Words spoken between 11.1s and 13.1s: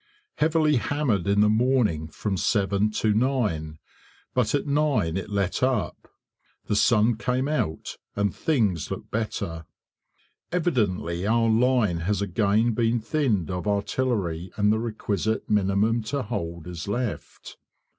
our line has again been